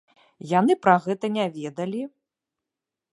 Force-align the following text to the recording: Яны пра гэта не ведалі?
Яны 0.51 0.75
пра 0.85 0.95
гэта 1.03 1.25
не 1.35 1.45
ведалі? 1.57 2.01